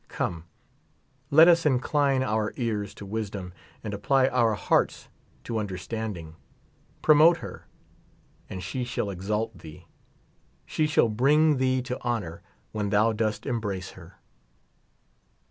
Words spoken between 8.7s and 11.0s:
shall exalt thee; she